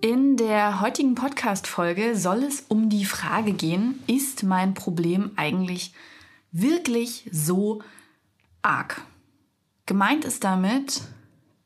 In 0.00 0.36
der 0.36 0.80
heutigen 0.80 1.16
Podcast-Folge 1.16 2.16
soll 2.16 2.44
es 2.44 2.60
um 2.68 2.88
die 2.88 3.04
Frage 3.04 3.52
gehen, 3.52 4.00
ist 4.06 4.44
mein 4.44 4.74
Problem 4.74 5.32
eigentlich 5.34 5.92
wirklich 6.52 7.28
so 7.32 7.82
arg? 8.62 9.02
Gemeint 9.86 10.24
ist 10.24 10.44
damit 10.44 11.00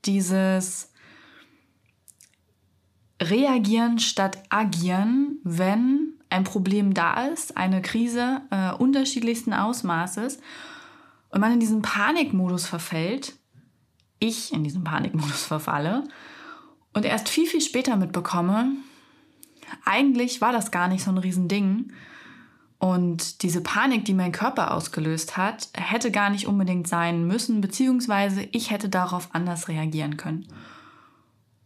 dieses 0.06 0.92
Reagieren 3.20 3.98
statt 3.98 4.42
agieren, 4.48 5.38
wenn 5.44 6.14
ein 6.30 6.44
Problem 6.44 6.94
da 6.94 7.26
ist, 7.26 7.58
eine 7.58 7.82
Krise 7.82 8.40
äh, 8.50 8.72
unterschiedlichsten 8.72 9.52
Ausmaßes 9.52 10.38
und 11.28 11.40
man 11.42 11.52
in 11.52 11.60
diesen 11.60 11.82
Panikmodus 11.82 12.64
verfällt, 12.64 13.34
ich 14.20 14.54
in 14.54 14.64
diesen 14.64 14.84
Panikmodus 14.84 15.42
verfalle 15.44 16.04
und 16.94 17.04
erst 17.04 17.28
viel, 17.28 17.46
viel 17.46 17.60
später 17.60 17.96
mitbekomme, 17.96 18.72
eigentlich 19.84 20.40
war 20.40 20.52
das 20.52 20.70
gar 20.70 20.88
nicht 20.88 21.02
so 21.02 21.10
ein 21.10 21.18
Riesending. 21.18 21.92
Und 22.78 23.42
diese 23.42 23.60
Panik, 23.60 24.04
die 24.04 24.14
mein 24.14 24.32
Körper 24.32 24.72
ausgelöst 24.72 25.36
hat, 25.36 25.68
hätte 25.74 26.10
gar 26.10 26.30
nicht 26.30 26.46
unbedingt 26.46 26.88
sein 26.88 27.26
müssen, 27.26 27.60
beziehungsweise 27.60 28.46
ich 28.50 28.70
hätte 28.70 28.88
darauf 28.88 29.28
anders 29.32 29.68
reagieren 29.68 30.16
können. 30.16 30.48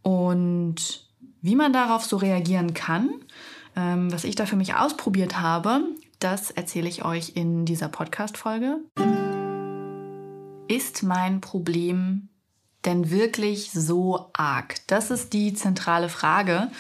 Und 0.02 1.06
wie 1.40 1.56
man 1.56 1.72
darauf 1.72 2.05
so 2.05 2.16
reagieren 2.16 2.74
kann, 2.74 3.11
ähm, 3.77 4.12
was 4.12 4.24
ich 4.24 4.34
da 4.34 4.46
für 4.46 4.56
mich 4.56 4.74
ausprobiert 4.74 5.40
habe, 5.40 5.80
das 6.18 6.50
erzähle 6.50 6.88
ich 6.88 7.05
euch 7.05 7.33
in 7.34 7.64
dieser 7.64 7.88
Podcast-Folge. 7.88 8.78
Ist 10.68 11.02
mein 11.02 11.40
Problem 11.40 12.28
denn 12.87 13.11
wirklich 13.11 13.73
so 13.73 14.31
arg? 14.33 14.77
Das 14.87 15.11
ist 15.11 15.33
die 15.33 15.55
zentrale 15.55 16.09
Frage. 16.09 16.70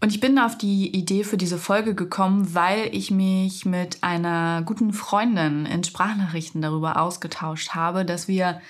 Und 0.00 0.10
ich 0.10 0.20
bin 0.20 0.38
auf 0.38 0.56
die 0.56 0.96
Idee 0.96 1.24
für 1.24 1.36
diese 1.36 1.58
Folge 1.58 1.94
gekommen, 1.94 2.54
weil 2.54 2.88
ich 2.92 3.10
mich 3.10 3.66
mit 3.66 4.02
einer 4.02 4.62
guten 4.62 4.94
Freundin 4.94 5.66
in 5.66 5.84
Sprachnachrichten 5.84 6.62
darüber 6.62 7.00
ausgetauscht 7.00 7.74
habe, 7.74 8.06
dass 8.06 8.26
wir 8.26 8.62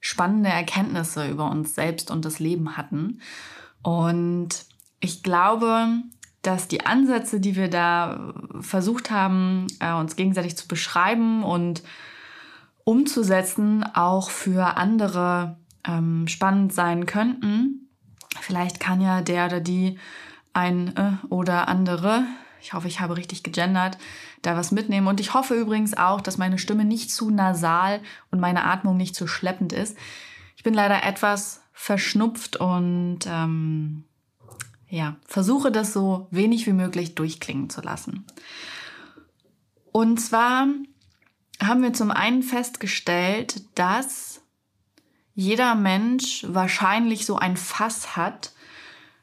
spannende 0.00 0.48
Erkenntnisse 0.48 1.28
über 1.28 1.50
uns 1.50 1.74
selbst 1.74 2.10
und 2.10 2.24
das 2.24 2.38
Leben 2.38 2.78
hatten. 2.78 3.20
Und 3.82 4.64
ich 5.00 5.22
glaube, 5.22 5.86
dass 6.40 6.68
die 6.68 6.86
Ansätze, 6.86 7.40
die 7.40 7.56
wir 7.56 7.68
da 7.68 8.32
versucht 8.60 9.10
haben, 9.10 9.66
äh, 9.80 9.92
uns 9.92 10.16
gegenseitig 10.16 10.56
zu 10.56 10.66
beschreiben 10.66 11.42
und 11.42 11.82
umzusetzen, 12.84 13.84
auch 13.84 14.30
für 14.30 14.78
andere 14.78 15.58
ähm, 15.84 16.28
spannend 16.28 16.72
sein 16.72 17.06
könnten. 17.06 17.88
Vielleicht 18.40 18.80
kann 18.80 19.00
ja 19.00 19.22
der 19.22 19.46
oder 19.46 19.60
die 19.60 19.98
ein 20.52 20.96
äh, 20.96 21.12
oder 21.28 21.68
andere, 21.68 22.24
ich 22.60 22.72
hoffe, 22.72 22.88
ich 22.88 23.00
habe 23.00 23.16
richtig 23.16 23.42
gegendert, 23.42 23.98
da 24.42 24.56
was 24.56 24.72
mitnehmen. 24.72 25.06
Und 25.06 25.20
ich 25.20 25.34
hoffe 25.34 25.54
übrigens 25.54 25.96
auch, 25.96 26.20
dass 26.20 26.38
meine 26.38 26.58
Stimme 26.58 26.84
nicht 26.84 27.10
zu 27.10 27.30
nasal 27.30 28.00
und 28.30 28.40
meine 28.40 28.64
Atmung 28.64 28.96
nicht 28.96 29.14
zu 29.14 29.26
schleppend 29.26 29.72
ist. 29.72 29.96
Ich 30.56 30.62
bin 30.62 30.74
leider 30.74 31.02
etwas 31.04 31.62
verschnupft 31.72 32.56
und 32.56 33.20
ähm, 33.26 34.04
ja, 34.88 35.16
versuche 35.24 35.72
das 35.72 35.92
so 35.92 36.26
wenig 36.30 36.66
wie 36.66 36.72
möglich 36.72 37.14
durchklingen 37.14 37.70
zu 37.70 37.80
lassen. 37.80 38.26
Und 39.92 40.20
zwar 40.20 40.66
haben 41.62 41.82
wir 41.82 41.92
zum 41.92 42.10
einen 42.10 42.42
festgestellt, 42.42 43.62
dass 43.74 44.42
jeder 45.40 45.74
Mensch 45.74 46.44
wahrscheinlich 46.46 47.24
so 47.24 47.36
ein 47.36 47.56
Fass 47.56 48.14
hat 48.14 48.52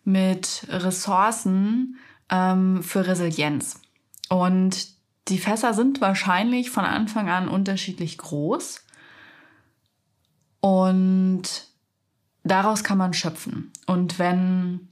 mit 0.04 0.66
Ressourcen 0.68 2.00
ähm, 2.30 2.82
für 2.82 3.06
Resilienz. 3.06 3.80
Und 4.28 4.88
die 5.28 5.38
Fässer 5.38 5.76
sind 5.76 6.02
wahrscheinlich 6.02 6.72
von 6.72 6.86
Anfang 6.86 7.30
an 7.30 7.48
unterschiedlich 7.48 8.18
groß. 8.18 8.84
Und 10.60 11.44
daraus 12.44 12.84
kann 12.84 12.98
man 12.98 13.14
schöpfen. 13.14 13.72
Und 13.86 14.18
wenn 14.18 14.88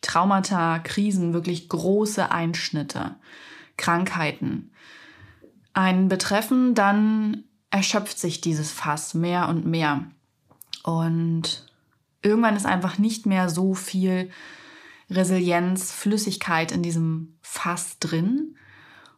Traumata, 0.00 0.78
Krisen, 0.78 1.32
wirklich 1.34 1.68
große 1.68 2.30
Einschnitte, 2.30 3.16
Krankheiten 3.76 4.70
einen 5.72 6.08
betreffen, 6.08 6.76
dann 6.76 7.42
erschöpft 7.70 8.20
sich 8.20 8.40
dieses 8.40 8.70
Fass 8.70 9.14
mehr 9.14 9.48
und 9.48 9.66
mehr. 9.66 10.04
Und 10.88 11.66
irgendwann 12.22 12.56
ist 12.56 12.64
einfach 12.64 12.96
nicht 12.96 13.26
mehr 13.26 13.50
so 13.50 13.74
viel 13.74 14.30
Resilienz, 15.10 15.92
Flüssigkeit 15.92 16.72
in 16.72 16.82
diesem 16.82 17.36
Fass 17.42 17.98
drin. 17.98 18.56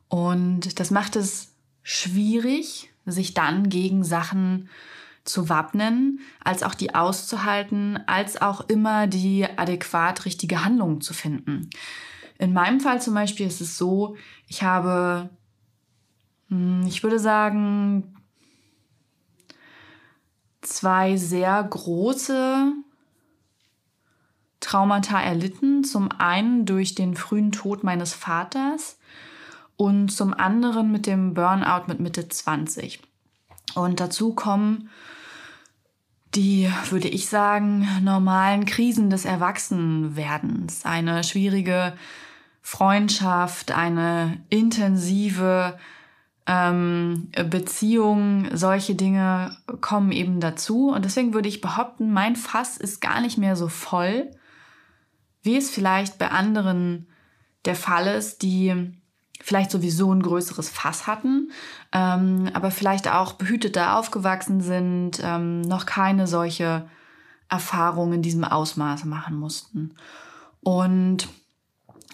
Und 0.09 0.81
das 0.81 0.91
macht 0.91 1.15
es 1.15 1.53
schwierig, 1.85 2.91
sich 3.07 3.35
dann 3.35 3.69
gegen 3.69 4.03
Sachen 4.03 4.69
zu 5.23 5.49
wappnen, 5.49 6.19
als 6.43 6.65
auch 6.65 6.75
die 6.75 6.97
auszuhalten, 6.97 8.01
als 8.09 8.43
auch 8.43 8.69
immer 8.69 9.07
die 9.07 9.47
adäquat 9.57 10.25
richtige 10.25 10.65
Handlung 10.65 11.01
zu 11.01 11.15
finden. 11.15 11.71
In 12.41 12.53
meinem 12.53 12.81
Fall 12.81 13.01
zum 13.01 13.15
Beispiel 13.15 13.47
ist 13.47 13.61
es 13.61 13.79
so, 13.79 14.17
ich 14.49 14.65
habe, 14.65 15.31
hm, 16.49 16.83
ich 16.89 17.05
würde 17.05 17.21
sagen, 17.21 18.17
zwei 20.63 21.17
sehr 21.17 21.63
große 21.63 22.73
Traumata 24.61 25.21
erlitten. 25.21 25.85
Zum 25.85 26.11
einen 26.19 26.67
durch 26.67 26.95
den 26.95 27.17
frühen 27.17 27.53
Tod 27.53 27.83
meines 27.85 28.15
Vaters 28.15 28.99
und 29.77 30.11
zum 30.11 30.35
anderen 30.35 30.93
mit 30.93 31.07
dem 31.07 31.35
Burnout 31.35 31.85
mit 31.87 32.01
Mitte 32.01 32.29
20. 32.29 33.01
Und 33.75 34.01
dazu 34.01 34.35
kommen 34.35 34.91
die, 36.35 36.71
würde 36.91 37.09
ich 37.09 37.29
sagen, 37.29 37.89
normalen 38.03 38.65
Krisen 38.65 39.11
des 39.11 39.25
Erwachsenwerdens. 39.25 40.85
Eine 40.85 41.25
schwierige 41.25 41.95
Freundschaft, 42.63 43.73
eine 43.73 44.41
intensive 44.49 45.79
ähm, 46.53 47.29
Beziehungen, 47.49 48.49
solche 48.57 48.97
Dinge 48.97 49.57
kommen 49.81 50.11
eben 50.11 50.41
dazu. 50.41 50.91
Und 50.91 51.05
deswegen 51.05 51.33
würde 51.33 51.49
ich 51.49 51.61
behaupten, 51.61 52.13
mein 52.13 52.35
Fass 52.35 52.77
ist 52.77 53.01
gar 53.01 53.21
nicht 53.21 53.39
mehr 53.39 53.55
so 53.55 53.69
voll, 53.69 54.29
wie 55.43 55.57
es 55.57 55.71
vielleicht 55.71 56.19
bei 56.19 56.33
anderen 56.33 57.07
der 57.67 57.77
Fall 57.77 58.09
ist, 58.09 58.43
die 58.43 58.93
vielleicht 59.41 59.71
sowieso 59.71 60.13
ein 60.13 60.23
größeres 60.23 60.69
Fass 60.69 61.07
hatten, 61.07 61.53
ähm, 61.93 62.51
aber 62.53 62.73
vielleicht 62.73 63.09
auch 63.09 63.35
behüteter 63.35 63.97
aufgewachsen 63.97 64.61
sind, 64.61 65.21
ähm, 65.23 65.61
noch 65.61 65.87
keine 65.87 66.27
solche 66.27 66.89
Erfahrungen 67.49 68.15
in 68.15 68.23
diesem 68.23 68.43
Ausmaß 68.43 69.05
machen 69.05 69.37
mussten. 69.37 69.95
Und 70.63 71.29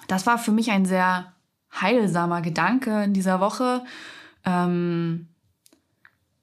das 0.09 0.27
war 0.27 0.37
für 0.37 0.53
mich 0.53 0.71
ein 0.71 0.85
sehr 0.85 1.33
heilsamer 1.81 2.43
Gedanke 2.43 3.03
in 3.03 3.15
dieser 3.15 3.41
Woche, 3.41 3.83
ähm, 4.47 5.29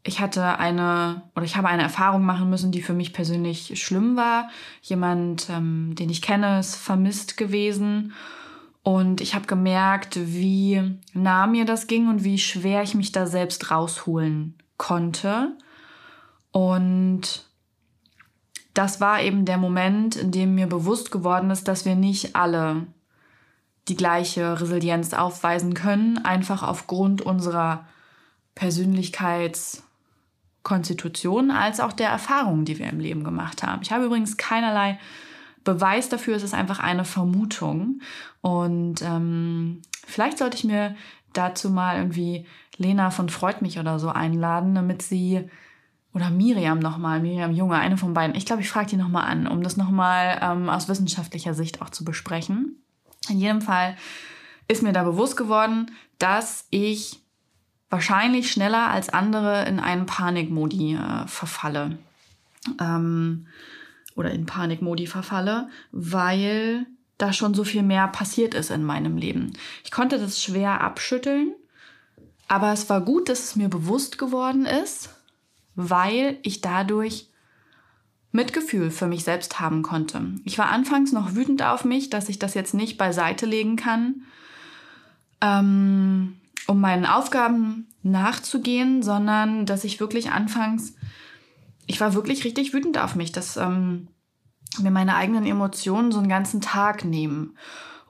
ich 0.05 0.19
hatte 0.19 0.59
eine 0.59 1.23
oder 1.35 1.45
ich 1.45 1.55
habe 1.55 1.69
eine 1.69 1.81
Erfahrung 1.81 2.23
machen 2.25 2.49
müssen, 2.49 2.71
die 2.71 2.81
für 2.81 2.93
mich 2.93 3.13
persönlich 3.13 3.81
schlimm 3.81 4.17
war. 4.17 4.49
Jemand, 4.81 5.49
ähm, 5.49 5.95
den 5.95 6.09
ich 6.09 6.21
kenne, 6.21 6.59
ist 6.59 6.75
vermisst 6.75 7.37
gewesen. 7.37 8.13
Und 8.83 9.21
ich 9.21 9.33
habe 9.33 9.47
gemerkt, 9.47 10.19
wie 10.21 10.99
nah 11.13 11.47
mir 11.47 11.63
das 11.63 11.87
ging 11.87 12.09
und 12.09 12.25
wie 12.25 12.37
schwer 12.37 12.83
ich 12.83 12.95
mich 12.95 13.13
da 13.13 13.25
selbst 13.25 13.71
rausholen 13.71 14.57
konnte. 14.75 15.55
Und 16.51 17.45
das 18.73 18.99
war 18.99 19.21
eben 19.21 19.45
der 19.45 19.57
Moment, 19.57 20.17
in 20.17 20.31
dem 20.31 20.55
mir 20.55 20.67
bewusst 20.67 21.11
geworden 21.11 21.49
ist, 21.49 21.69
dass 21.69 21.85
wir 21.85 21.95
nicht 21.95 22.35
alle 22.35 22.87
die 23.87 23.95
gleiche 23.95 24.59
Resilienz 24.59 25.13
aufweisen 25.13 25.73
können, 25.73 26.17
einfach 26.17 26.61
aufgrund 26.61 27.21
unserer 27.21 27.85
Persönlichkeitskonstitution 28.55 31.51
als 31.51 31.79
auch 31.79 31.93
der 31.93 32.09
Erfahrungen, 32.09 32.65
die 32.65 32.79
wir 32.79 32.87
im 32.87 32.99
Leben 32.99 33.23
gemacht 33.23 33.63
haben. 33.63 33.81
Ich 33.81 33.91
habe 33.91 34.05
übrigens 34.05 34.37
keinerlei 34.37 34.99
Beweis 35.63 36.09
dafür, 36.09 36.35
es 36.35 36.43
ist 36.43 36.53
einfach 36.53 36.79
eine 36.79 37.05
Vermutung. 37.05 38.01
Und 38.41 39.01
ähm, 39.01 39.81
vielleicht 40.05 40.37
sollte 40.37 40.57
ich 40.57 40.65
mir 40.65 40.95
dazu 41.31 41.69
mal 41.69 41.97
irgendwie 41.97 42.45
Lena 42.77 43.11
von 43.11 43.29
Freut 43.29 43.61
mich 43.61 43.79
oder 43.79 43.99
so 43.99 44.09
einladen, 44.09 44.75
damit 44.75 45.01
sie 45.01 45.49
oder 46.13 46.29
Miriam 46.29 46.79
nochmal, 46.79 47.19
Miriam 47.19 47.51
Junge, 47.51 47.77
eine 47.77 47.97
von 47.97 48.13
beiden. 48.13 48.35
Ich 48.35 48.45
glaube, 48.45 48.61
ich 48.61 48.69
frage 48.69 48.89
die 48.89 48.97
nochmal 48.97 49.25
an, 49.25 49.47
um 49.47 49.63
das 49.63 49.77
nochmal 49.77 50.39
ähm, 50.41 50.69
aus 50.69 50.87
wissenschaftlicher 50.87 51.53
Sicht 51.53 51.81
auch 51.81 51.89
zu 51.89 52.05
besprechen. 52.05 52.83
In 53.29 53.39
jedem 53.39 53.61
Fall 53.61 53.95
ist 54.67 54.83
mir 54.83 54.93
da 54.93 55.03
bewusst 55.03 55.37
geworden, 55.37 55.91
dass 56.19 56.67
ich 56.69 57.22
wahrscheinlich 57.93 58.51
schneller 58.51 58.89
als 58.89 59.09
andere 59.09 59.65
in 59.65 59.79
einen 59.79 60.05
Panikmodi 60.05 60.95
äh, 60.95 61.27
verfalle. 61.27 61.97
Ähm, 62.79 63.47
oder 64.15 64.31
in 64.31 64.45
Panikmodi 64.45 65.07
verfalle, 65.07 65.69
weil 65.91 66.85
da 67.17 67.33
schon 67.33 67.53
so 67.53 67.63
viel 67.63 67.83
mehr 67.83 68.07
passiert 68.07 68.53
ist 68.53 68.69
in 68.69 68.83
meinem 68.83 69.17
Leben. 69.17 69.53
Ich 69.83 69.91
konnte 69.91 70.19
das 70.19 70.41
schwer 70.43 70.81
abschütteln, 70.81 71.53
aber 72.47 72.73
es 72.73 72.89
war 72.89 73.01
gut, 73.01 73.29
dass 73.29 73.43
es 73.43 73.55
mir 73.55 73.69
bewusst 73.69 74.17
geworden 74.17 74.65
ist 74.65 75.09
weil 75.75 76.37
ich 76.43 76.61
dadurch 76.61 77.27
Mitgefühl 78.31 78.91
für 78.91 79.07
mich 79.07 79.23
selbst 79.23 79.59
haben 79.59 79.83
konnte. 79.83 80.21
Ich 80.43 80.57
war 80.57 80.69
anfangs 80.69 81.11
noch 81.11 81.35
wütend 81.35 81.61
auf 81.63 81.85
mich, 81.85 82.09
dass 82.09 82.29
ich 82.29 82.39
das 82.39 82.53
jetzt 82.53 82.73
nicht 82.73 82.97
beiseite 82.97 83.45
legen 83.45 83.75
kann, 83.75 84.23
ähm, 85.41 86.37
um 86.67 86.79
meinen 86.79 87.05
Aufgaben 87.05 87.87
nachzugehen, 88.01 89.03
sondern 89.03 89.65
dass 89.65 89.83
ich 89.83 89.99
wirklich 89.99 90.31
anfangs, 90.31 90.95
ich 91.85 91.99
war 91.99 92.13
wirklich 92.13 92.43
richtig 92.45 92.73
wütend 92.73 92.97
auf 92.97 93.15
mich, 93.15 93.31
dass 93.31 93.57
ähm, 93.57 94.07
mir 94.79 94.91
meine 94.91 95.15
eigenen 95.15 95.45
Emotionen 95.45 96.11
so 96.11 96.19
einen 96.19 96.29
ganzen 96.29 96.61
Tag 96.61 97.05
nehmen 97.05 97.57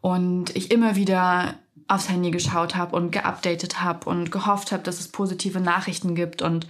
und 0.02 0.56
ich 0.56 0.72
immer 0.72 0.96
wieder 0.96 1.56
aufs 1.88 2.10
Handy 2.10 2.32
geschaut 2.32 2.76
habe 2.76 2.96
und 2.96 3.12
geupdatet 3.12 3.82
habe 3.82 4.10
und 4.10 4.32
gehofft 4.32 4.72
habe, 4.72 4.84
dass 4.84 5.00
es 5.00 5.10
positive 5.10 5.60
Nachrichten 5.60 6.16
gibt 6.16 6.42
und 6.42 6.68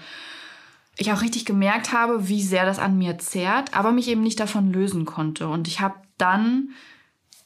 ich 0.98 1.12
auch 1.12 1.22
richtig 1.22 1.46
gemerkt 1.46 1.92
habe, 1.92 2.28
wie 2.28 2.42
sehr 2.42 2.66
das 2.66 2.80
an 2.80 2.98
mir 2.98 3.18
zehrt, 3.18 3.76
aber 3.76 3.92
mich 3.92 4.08
eben 4.08 4.22
nicht 4.22 4.40
davon 4.40 4.72
lösen 4.72 5.06
konnte. 5.06 5.48
Und 5.48 5.68
ich 5.68 5.82
habe 5.82 5.96
dann 6.18 6.70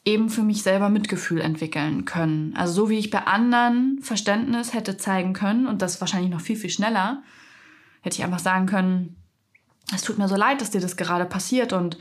eben 0.07 0.29
für 0.29 0.41
mich 0.41 0.63
selber 0.63 0.87
Mitgefühl 0.87 1.41
entwickeln 1.41 2.05
können. 2.05 2.55
Also 2.55 2.73
so 2.73 2.89
wie 2.89 2.97
ich 2.97 3.09
bei 3.09 3.27
anderen 3.27 3.99
Verständnis 4.01 4.73
hätte 4.73 4.95
zeigen 4.95 5.33
können 5.33 5.67
und 5.67 5.81
das 5.81 5.99
wahrscheinlich 5.99 6.31
noch 6.31 6.39
viel, 6.39 6.55
viel 6.55 6.69
schneller, 6.69 7.23
hätte 8.01 8.17
ich 8.17 8.23
einfach 8.23 8.39
sagen 8.39 8.67
können, 8.67 9.17
es 9.93 10.03
tut 10.03 10.17
mir 10.17 10.29
so 10.29 10.37
leid, 10.37 10.61
dass 10.61 10.71
dir 10.71 10.79
das 10.79 10.95
gerade 10.95 11.25
passiert 11.25 11.73
und 11.73 11.97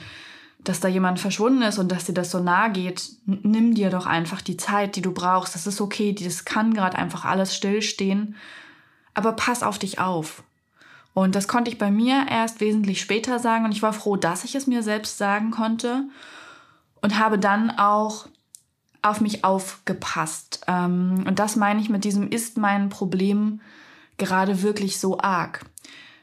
dass 0.60 0.78
da 0.78 0.86
jemand 0.86 1.18
verschwunden 1.18 1.62
ist 1.62 1.78
und 1.78 1.90
dass 1.90 2.04
dir 2.04 2.12
das 2.12 2.30
so 2.30 2.38
nahe 2.38 2.70
geht. 2.70 3.10
Nimm 3.26 3.74
dir 3.74 3.90
doch 3.90 4.06
einfach 4.06 4.40
die 4.40 4.56
Zeit, 4.56 4.94
die 4.94 5.02
du 5.02 5.12
brauchst. 5.12 5.56
Das 5.56 5.66
ist 5.66 5.80
okay, 5.80 6.12
das 6.12 6.44
kann 6.44 6.74
gerade 6.74 6.96
einfach 6.96 7.24
alles 7.24 7.56
stillstehen. 7.56 8.36
Aber 9.14 9.32
pass 9.32 9.64
auf 9.64 9.80
dich 9.80 9.98
auf. 9.98 10.44
Und 11.12 11.34
das 11.34 11.48
konnte 11.48 11.72
ich 11.72 11.78
bei 11.78 11.90
mir 11.90 12.26
erst 12.30 12.60
wesentlich 12.60 13.00
später 13.00 13.40
sagen 13.40 13.64
und 13.64 13.72
ich 13.72 13.82
war 13.82 13.92
froh, 13.92 14.16
dass 14.16 14.44
ich 14.44 14.54
es 14.54 14.68
mir 14.68 14.84
selbst 14.84 15.18
sagen 15.18 15.50
konnte 15.50 16.04
und 17.06 17.20
habe 17.20 17.38
dann 17.38 17.70
auch 17.70 18.26
auf 19.00 19.20
mich 19.20 19.44
aufgepasst. 19.44 20.62
Ähm, 20.66 21.22
und 21.24 21.38
das 21.38 21.54
meine 21.54 21.80
ich 21.80 21.88
mit 21.88 22.02
diesem 22.02 22.28
ist 22.28 22.58
mein 22.58 22.88
Problem 22.88 23.60
gerade 24.18 24.62
wirklich 24.62 24.98
so 24.98 25.20
arg. 25.20 25.64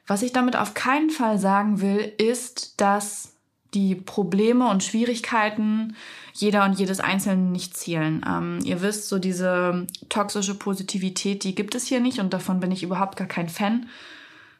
Was 0.07 0.23
ich 0.23 0.33
damit 0.33 0.57
auf 0.57 0.73
keinen 0.73 1.09
Fall 1.09 1.39
sagen 1.39 1.79
will, 1.79 2.11
ist, 2.17 2.81
dass 2.81 3.31
die 3.73 3.95
Probleme 3.95 4.67
und 4.67 4.83
Schwierigkeiten 4.83 5.95
jeder 6.33 6.65
und 6.65 6.77
jedes 6.77 6.99
Einzelnen 6.99 7.53
nicht 7.53 7.77
zählen. 7.77 8.21
Ähm, 8.27 8.59
ihr 8.65 8.81
wisst, 8.81 9.07
so 9.07 9.19
diese 9.19 9.87
toxische 10.09 10.55
Positivität, 10.55 11.45
die 11.45 11.55
gibt 11.55 11.75
es 11.75 11.87
hier 11.87 12.01
nicht 12.01 12.19
und 12.19 12.33
davon 12.33 12.59
bin 12.59 12.71
ich 12.71 12.83
überhaupt 12.83 13.15
gar 13.15 13.27
kein 13.29 13.47
Fan 13.47 13.87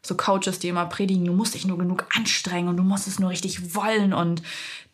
so 0.05 0.15
Coaches, 0.15 0.59
die 0.59 0.67
immer 0.67 0.85
predigen, 0.85 1.25
du 1.25 1.33
musst 1.33 1.53
dich 1.53 1.65
nur 1.65 1.77
genug 1.77 2.05
anstrengen 2.15 2.67
und 2.67 2.77
du 2.77 2.83
musst 2.83 3.07
es 3.07 3.19
nur 3.19 3.29
richtig 3.29 3.73
wollen 3.73 4.13
und 4.13 4.43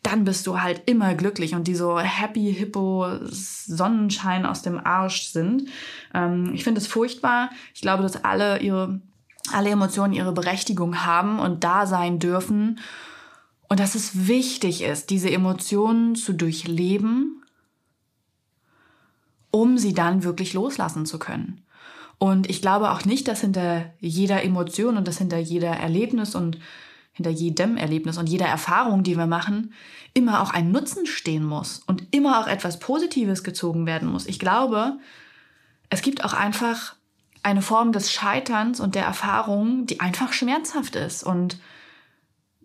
dann 0.02 0.24
bist 0.24 0.46
du 0.46 0.60
halt 0.60 0.82
immer 0.86 1.14
glücklich 1.14 1.54
und 1.54 1.66
die 1.66 1.74
so 1.74 1.98
happy 1.98 2.54
hippo 2.54 3.18
Sonnenschein 3.24 4.46
aus 4.46 4.62
dem 4.62 4.78
Arsch 4.78 5.24
sind. 5.28 5.68
Ähm, 6.14 6.52
ich 6.54 6.64
finde 6.64 6.80
es 6.80 6.86
furchtbar. 6.86 7.50
Ich 7.74 7.82
glaube, 7.82 8.02
dass 8.02 8.24
alle 8.24 8.60
ihre, 8.60 9.00
alle 9.52 9.70
Emotionen 9.70 10.14
ihre 10.14 10.32
Berechtigung 10.32 11.04
haben 11.04 11.38
und 11.38 11.64
da 11.64 11.86
sein 11.86 12.18
dürfen 12.18 12.78
und 13.68 13.78
dass 13.78 13.94
es 13.94 14.26
wichtig 14.26 14.82
ist, 14.82 15.10
diese 15.10 15.30
Emotionen 15.30 16.14
zu 16.14 16.32
durchleben, 16.32 17.42
um 19.50 19.76
sie 19.76 19.92
dann 19.92 20.22
wirklich 20.22 20.54
loslassen 20.54 21.04
zu 21.04 21.18
können. 21.18 21.62
Und 22.20 22.50
ich 22.50 22.60
glaube 22.60 22.90
auch 22.90 23.06
nicht, 23.06 23.28
dass 23.28 23.40
hinter 23.40 23.94
jeder 23.98 24.44
Emotion 24.44 24.98
und 24.98 25.08
dass 25.08 25.16
hinter 25.16 25.38
jeder 25.38 25.70
Erlebnis 25.70 26.34
und 26.34 26.58
hinter 27.12 27.30
jedem 27.30 27.78
Erlebnis 27.78 28.18
und 28.18 28.28
jeder 28.28 28.44
Erfahrung, 28.44 29.02
die 29.02 29.16
wir 29.16 29.26
machen, 29.26 29.72
immer 30.12 30.42
auch 30.42 30.52
ein 30.52 30.70
Nutzen 30.70 31.06
stehen 31.06 31.42
muss 31.42 31.82
und 31.86 32.14
immer 32.14 32.38
auch 32.38 32.46
etwas 32.46 32.78
Positives 32.78 33.42
gezogen 33.42 33.86
werden 33.86 34.06
muss. 34.06 34.26
Ich 34.26 34.38
glaube, 34.38 34.98
es 35.88 36.02
gibt 36.02 36.22
auch 36.22 36.34
einfach 36.34 36.94
eine 37.42 37.62
Form 37.62 37.90
des 37.90 38.12
Scheiterns 38.12 38.80
und 38.80 38.96
der 38.96 39.04
Erfahrung, 39.04 39.86
die 39.86 40.00
einfach 40.00 40.34
schmerzhaft 40.34 40.96
ist 40.96 41.22
und 41.22 41.58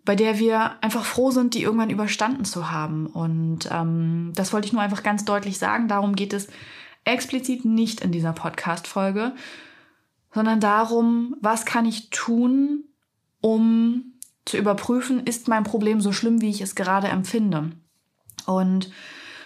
bei 0.04 0.16
der 0.16 0.38
wir 0.38 0.72
einfach 0.82 1.06
froh 1.06 1.30
sind, 1.30 1.54
die 1.54 1.62
irgendwann 1.62 1.88
überstanden 1.88 2.44
zu 2.44 2.70
haben. 2.70 3.06
Und 3.06 3.70
ähm, 3.72 4.32
das 4.34 4.52
wollte 4.52 4.66
ich 4.66 4.74
nur 4.74 4.82
einfach 4.82 5.02
ganz 5.02 5.24
deutlich 5.24 5.56
sagen. 5.56 5.88
Darum 5.88 6.14
geht 6.14 6.34
es 6.34 6.48
explizit 7.06 7.64
nicht 7.64 8.00
in 8.00 8.12
dieser 8.12 8.32
Podcast-Folge, 8.32 9.32
sondern 10.34 10.60
darum, 10.60 11.36
was 11.40 11.64
kann 11.64 11.86
ich 11.86 12.10
tun, 12.10 12.84
um 13.40 14.12
zu 14.44 14.58
überprüfen, 14.58 15.24
ist 15.24 15.48
mein 15.48 15.64
Problem 15.64 16.00
so 16.00 16.12
schlimm, 16.12 16.40
wie 16.40 16.50
ich 16.50 16.60
es 16.60 16.74
gerade 16.74 17.08
empfinde. 17.08 17.70
Und 18.44 18.90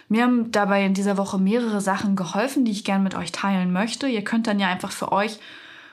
mir 0.09 0.23
haben 0.23 0.51
dabei 0.51 0.85
in 0.85 0.93
dieser 0.93 1.17
Woche 1.17 1.37
mehrere 1.37 1.81
Sachen 1.81 2.15
geholfen, 2.15 2.65
die 2.65 2.71
ich 2.71 2.83
gerne 2.83 3.03
mit 3.03 3.15
euch 3.15 3.31
teilen 3.31 3.71
möchte. 3.71 4.07
Ihr 4.07 4.23
könnt 4.23 4.47
dann 4.47 4.59
ja 4.59 4.67
einfach 4.67 4.91
für 4.91 5.11
euch 5.11 5.39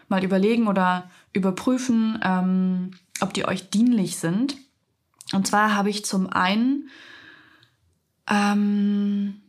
mal 0.08 0.24
überlegen 0.24 0.66
oder 0.66 1.08
überprüfen, 1.32 2.18
ähm, 2.22 2.90
ob 3.20 3.32
die 3.34 3.46
euch 3.46 3.70
dienlich 3.70 4.16
sind. 4.16 4.56
Und 5.32 5.46
zwar 5.46 5.74
habe 5.74 5.90
ich 5.90 6.04
zum 6.04 6.28
einen 6.28 6.88
ähm, 8.28 9.40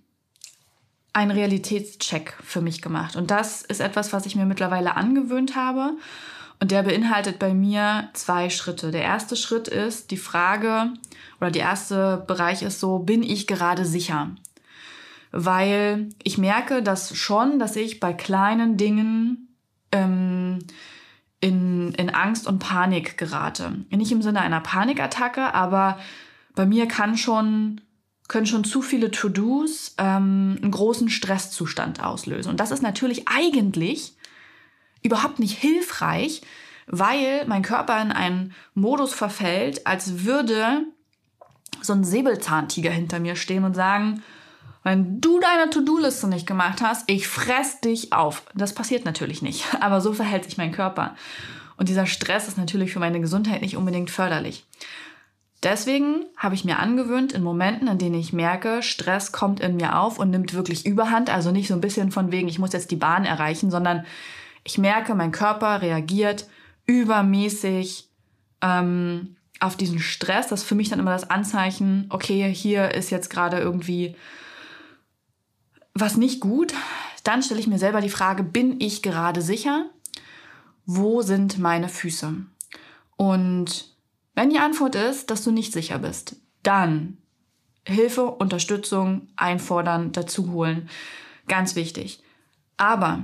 einen 1.13 1.31
Realitätscheck 1.31 2.37
für 2.43 2.61
mich 2.61 2.81
gemacht. 2.81 3.15
Und 3.15 3.31
das 3.31 3.61
ist 3.61 3.81
etwas, 3.81 4.13
was 4.13 4.25
ich 4.25 4.35
mir 4.35 4.45
mittlerweile 4.45 4.95
angewöhnt 4.95 5.55
habe. 5.55 5.93
Und 6.59 6.71
der 6.71 6.83
beinhaltet 6.83 7.39
bei 7.39 7.53
mir 7.53 8.09
zwei 8.13 8.49
Schritte. 8.49 8.91
Der 8.91 9.01
erste 9.01 9.35
Schritt 9.35 9.67
ist 9.67 10.11
die 10.11 10.17
Frage, 10.17 10.93
oder 11.39 11.51
der 11.51 11.63
erste 11.63 12.23
Bereich 12.27 12.61
ist 12.61 12.79
so, 12.79 12.99
bin 12.99 13.23
ich 13.23 13.47
gerade 13.47 13.85
sicher? 13.85 14.31
Weil 15.31 16.09
ich 16.23 16.37
merke 16.37 16.83
das 16.83 17.15
schon, 17.15 17.59
dass 17.59 17.75
ich 17.75 17.99
bei 17.99 18.13
kleinen 18.13 18.75
Dingen 18.77 19.55
ähm, 19.91 20.59
in, 21.39 21.93
in 21.93 22.09
Angst 22.09 22.45
und 22.45 22.59
Panik 22.59 23.17
gerate. 23.17 23.85
Nicht 23.89 24.11
im 24.11 24.21
Sinne 24.21 24.41
einer 24.41 24.59
Panikattacke, 24.59 25.53
aber 25.53 25.97
bei 26.55 26.65
mir 26.65 26.87
kann 26.87 27.15
schon 27.15 27.79
können 28.29 28.45
schon 28.45 28.63
zu 28.63 28.81
viele 28.81 29.11
To-Dos 29.11 29.95
ähm, 29.97 30.57
einen 30.61 30.71
großen 30.71 31.09
Stresszustand 31.09 32.01
auslösen. 32.01 32.49
Und 32.49 32.59
das 32.61 32.71
ist 32.71 32.81
natürlich 32.81 33.27
eigentlich 33.27 34.13
überhaupt 35.03 35.39
nicht 35.39 35.57
hilfreich, 35.57 36.41
weil 36.87 37.45
mein 37.47 37.63
Körper 37.63 38.01
in 38.01 38.11
einen 38.11 38.53
Modus 38.75 39.13
verfällt, 39.13 39.85
als 39.85 40.25
würde 40.25 40.83
so 41.81 41.93
ein 41.93 42.03
Säbelzahntiger 42.03 42.91
hinter 42.91 43.19
mir 43.19 43.35
stehen 43.35 43.63
und 43.63 43.73
sagen, 43.73 44.23
wenn 44.83 45.19
du 45.19 45.39
deine 45.39 45.69
To-Do-Liste 45.69 46.27
nicht 46.27 46.47
gemacht 46.47 46.81
hast, 46.81 47.09
ich 47.09 47.27
fress 47.27 47.81
dich 47.81 48.13
auf. 48.13 48.43
Das 48.55 48.73
passiert 48.73 49.05
natürlich 49.05 49.41
nicht, 49.41 49.65
aber 49.81 50.01
so 50.01 50.13
verhält 50.13 50.45
sich 50.45 50.57
mein 50.57 50.71
Körper. 50.71 51.15
Und 51.77 51.89
dieser 51.89 52.05
Stress 52.05 52.47
ist 52.47 52.57
natürlich 52.57 52.91
für 52.93 52.99
meine 52.99 53.21
Gesundheit 53.21 53.61
nicht 53.61 53.77
unbedingt 53.77 54.11
förderlich. 54.11 54.65
Deswegen 55.61 56.25
habe 56.37 56.55
ich 56.55 56.63
mir 56.63 56.79
angewöhnt, 56.79 57.33
in 57.33 57.43
Momenten, 57.43 57.89
in 57.89 57.97
denen 57.97 58.15
ich 58.15 58.31
merke, 58.31 58.81
Stress 58.81 59.33
kommt 59.33 59.59
in 59.59 59.75
mir 59.75 59.99
auf 59.99 60.17
und 60.17 60.29
nimmt 60.29 60.53
wirklich 60.53 60.85
Überhand, 60.85 61.29
also 61.29 61.51
nicht 61.51 61.67
so 61.67 61.73
ein 61.73 61.81
bisschen 61.81 62.11
von 62.11 62.31
wegen, 62.31 62.47
ich 62.47 62.59
muss 62.59 62.71
jetzt 62.71 62.91
die 62.91 62.95
Bahn 62.95 63.25
erreichen, 63.25 63.69
sondern 63.69 64.05
ich 64.63 64.77
merke, 64.77 65.15
mein 65.15 65.31
Körper 65.31 65.81
reagiert 65.81 66.47
übermäßig 66.85 68.09
ähm, 68.61 69.35
auf 69.59 69.75
diesen 69.75 69.99
Stress. 69.99 70.47
Das 70.47 70.61
ist 70.61 70.67
für 70.67 70.75
mich 70.75 70.89
dann 70.89 70.99
immer 70.99 71.11
das 71.11 71.29
Anzeichen, 71.29 72.05
okay, 72.09 72.53
hier 72.53 72.93
ist 72.93 73.09
jetzt 73.09 73.29
gerade 73.29 73.59
irgendwie 73.59 74.15
was 75.93 76.15
nicht 76.15 76.39
gut. 76.39 76.73
Dann 77.25 77.43
stelle 77.43 77.59
ich 77.59 77.67
mir 77.67 77.79
selber 77.79 77.99
die 77.99 78.09
Frage, 78.09 78.43
bin 78.43 78.79
ich 78.79 79.01
gerade 79.01 79.41
sicher? 79.41 79.89
Wo 80.85 81.21
sind 81.21 81.59
meine 81.59 81.89
Füße? 81.89 82.33
Und 83.17 83.89
wenn 84.35 84.49
die 84.49 84.59
Antwort 84.59 84.95
ist, 84.95 85.29
dass 85.29 85.43
du 85.43 85.51
nicht 85.51 85.73
sicher 85.73 85.99
bist, 85.99 86.35
dann 86.63 87.17
Hilfe, 87.85 88.25
Unterstützung 88.25 89.27
einfordern, 89.35 90.11
dazu 90.11 90.51
holen. 90.51 90.89
Ganz 91.47 91.75
wichtig. 91.75 92.23
Aber 92.77 93.23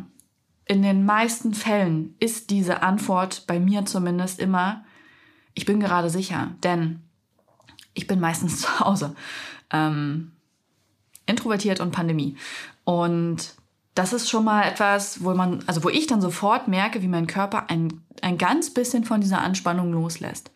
in 0.66 0.82
den 0.82 1.06
meisten 1.06 1.54
Fällen 1.54 2.16
ist 2.20 2.50
diese 2.50 2.82
Antwort 2.82 3.46
bei 3.48 3.60
mir 3.60 3.86
zumindest 3.86 4.40
immer, 4.40 4.84
ich 5.54 5.66
bin 5.66 5.80
gerade 5.80 6.10
sicher, 6.10 6.56
denn 6.64 7.02
ich 7.94 8.08
bin 8.08 8.20
meistens 8.20 8.62
zu 8.62 8.80
Hause. 8.80 9.16
Ähm, 9.72 10.32
introvertiert 11.28 11.80
und 11.80 11.92
Pandemie. 11.92 12.38
Und 12.84 13.56
das 13.96 14.14
ist 14.14 14.30
schon 14.30 14.44
mal 14.44 14.64
etwas, 14.64 15.24
wo 15.24 15.34
man, 15.34 15.64
also 15.68 15.84
wo 15.84 15.90
ich 15.90 16.06
dann 16.08 16.22
sofort 16.22 16.68
merke, 16.68 17.02
wie 17.02 17.08
mein 17.08 17.28
Körper 17.28 17.70
ein, 17.70 18.02
ein 18.22 18.38
ganz 18.38 18.74
bisschen 18.74 19.06
von 19.06 19.22
dieser 19.22 19.42
Anspannung 19.42 19.92
loslässt. 19.92 20.52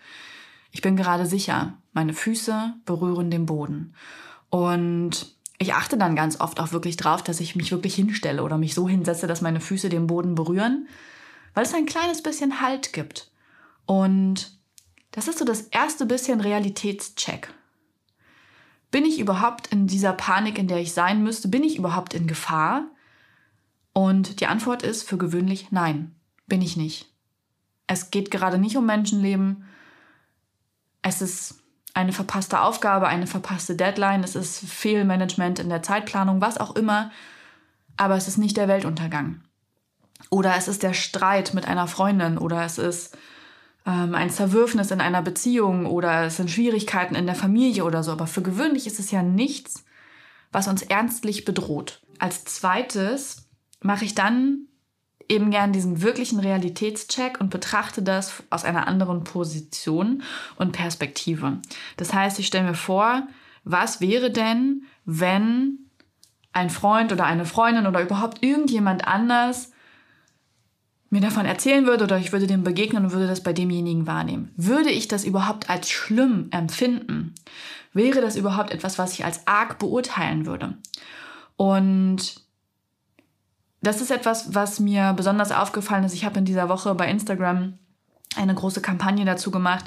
Ich 0.72 0.82
bin 0.82 0.96
gerade 0.96 1.26
sicher, 1.26 1.78
meine 1.94 2.14
Füße 2.14 2.76
berühren 2.86 3.32
den 3.32 3.46
Boden. 3.46 3.96
Und 4.50 5.36
ich 5.58 5.74
achte 5.74 5.98
dann 5.98 6.16
ganz 6.16 6.40
oft 6.40 6.60
auch 6.60 6.72
wirklich 6.72 6.98
drauf, 6.98 7.24
dass 7.24 7.40
ich 7.40 7.56
mich 7.56 7.72
wirklich 7.72 7.96
hinstelle 7.96 8.44
oder 8.44 8.58
mich 8.58 8.74
so 8.74 8.88
hinsetze, 8.88 9.28
dass 9.28 9.42
meine 9.42 9.60
Füße 9.60 9.90
den 9.90 10.08
Boden 10.08 10.36
berühren, 10.36 10.88
weil 11.54 11.66
es 11.66 11.74
ein 11.74 11.86
kleines 11.86 12.24
bisschen 12.24 12.62
Halt 12.62 12.94
gibt. 12.94 13.32
Und 13.86 14.58
das 15.12 15.28
ist 15.28 15.40
so 15.40 15.46
das 15.46 15.62
erste 15.64 16.06
bisschen 16.06 16.40
Realitätscheck. 16.40 17.54
Bin 18.92 19.06
ich 19.06 19.20
überhaupt 19.20 19.68
in 19.68 19.88
dieser 19.88 20.14
Panik, 20.14 20.58
in 20.58 20.68
der 20.68 20.80
ich 20.80 20.94
sein 20.94 21.24
müsste? 21.24 21.48
Bin 21.48 21.64
ich 21.64 21.78
überhaupt 21.78 22.14
in 22.14 22.28
Gefahr? 22.28 22.86
Und 23.94 24.40
die 24.40 24.48
Antwort 24.48 24.84
ist 24.84 25.04
für 25.04 25.18
gewöhnlich 25.18 25.72
nein, 25.72 26.16
bin 26.48 26.62
ich 26.62 26.78
nicht. 26.78 27.12
Es 27.86 28.12
geht 28.12 28.32
gerade 28.32 28.58
nicht 28.58 28.78
um 28.78 28.86
Menschenleben. 28.86 29.66
Es 31.02 31.22
ist 31.22 31.56
eine 31.94 32.14
verpasste 32.14 32.62
Aufgabe, 32.62 33.08
eine 33.08 33.28
verpasste 33.28 33.76
Deadline, 33.76 34.24
es 34.24 34.36
ist 34.36 34.60
Fehlmanagement 34.60 35.60
in 35.60 35.70
der 35.70 35.84
Zeitplanung, 35.84 36.42
was 36.42 36.58
auch 36.58 36.76
immer. 36.76 37.12
Aber 37.98 38.16
es 38.16 38.28
ist 38.28 38.38
nicht 38.38 38.58
der 38.58 38.68
Weltuntergang. 38.68 39.42
Oder 40.30 40.56
es 40.56 40.68
ist 40.68 40.84
der 40.84 40.94
Streit 40.94 41.54
mit 41.54 41.68
einer 41.68 41.88
Freundin 41.88 42.38
oder 42.38 42.64
es 42.64 42.78
ist 42.78 43.18
ähm, 43.86 44.16
ein 44.16 44.30
Zerwürfnis 44.30 44.92
in 44.92 45.02
einer 45.02 45.22
Beziehung 45.22 45.86
oder 45.86 46.26
es 46.26 46.38
sind 46.38 46.52
Schwierigkeiten 46.52 47.16
in 47.16 47.26
der 47.26 47.36
Familie 47.36 47.84
oder 47.84 48.04
so. 48.04 48.12
Aber 48.12 48.28
für 48.28 48.42
gewöhnlich 48.42 48.88
ist 48.88 49.00
es 49.00 49.12
ja 49.12 49.24
nichts, 49.24 49.84
was 50.52 50.68
uns 50.68 50.82
ernstlich 50.82 51.46
bedroht. 51.46 52.02
Als 52.20 52.46
zweites 52.46 53.50
mache 53.82 54.06
ich 54.06 54.16
dann 54.16 54.69
eben 55.30 55.52
gern 55.52 55.72
diesen 55.72 56.02
wirklichen 56.02 56.40
Realitätscheck 56.40 57.40
und 57.40 57.52
betrachte 57.52 58.02
das 58.02 58.44
aus 58.50 58.66
einer 58.66 58.88
anderen 58.88 59.24
Position 59.24 60.24
und 60.58 60.72
Perspektive. 60.72 61.60
Das 61.98 62.14
heißt, 62.14 62.40
ich 62.40 62.48
stelle 62.48 62.68
mir 62.68 62.74
vor, 62.74 63.28
was 63.64 64.02
wäre 64.02 64.32
denn, 64.32 64.84
wenn 65.06 65.78
ein 66.52 66.72
Freund 66.72 67.12
oder 67.12 67.26
eine 67.26 67.46
Freundin 67.46 67.86
oder 67.86 68.02
überhaupt 68.02 68.44
irgendjemand 68.44 69.08
anders 69.08 69.72
mir 71.12 71.22
davon 71.22 71.46
erzählen 71.46 71.86
würde 71.86 72.04
oder 72.04 72.18
ich 72.18 72.32
würde 72.32 72.48
dem 72.48 72.64
begegnen 72.64 73.06
und 73.06 73.12
würde 73.12 73.28
das 73.28 73.42
bei 73.42 73.54
demjenigen 73.54 74.08
wahrnehmen. 74.08 74.52
Würde 74.56 74.90
ich 74.90 75.08
das 75.08 75.26
überhaupt 75.26 75.70
als 75.70 75.90
schlimm 75.90 76.48
empfinden? 76.52 77.34
Wäre 77.94 78.22
das 78.22 78.36
überhaupt 78.36 78.72
etwas, 78.72 79.00
was 79.00 79.14
ich 79.14 79.26
als 79.26 79.48
arg 79.48 79.80
beurteilen 79.80 80.46
würde? 80.46 80.78
Und 81.56 82.49
das 83.82 84.02
ist 84.02 84.12
etwas, 84.12 84.54
was 84.54 84.80
mir 84.80 85.14
besonders 85.14 85.52
aufgefallen 85.52 86.04
ist. 86.04 86.14
Ich 86.14 86.26
habe 86.26 86.40
in 86.40 86.46
dieser 86.46 86.70
Woche 86.70 86.96
bei 86.96 87.10
Instagram 87.10 87.78
eine 88.36 88.54
große 88.54 88.82
Kampagne 88.82 89.26
dazu 89.26 89.52
gemacht, 89.52 89.86